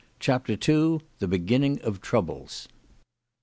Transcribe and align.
CHAPTER 0.19 0.53
II. 0.53 1.01
THE 1.19 1.27
BEGINNING 1.27 1.79
OF 1.83 2.01
TROUBLES. 2.01 2.67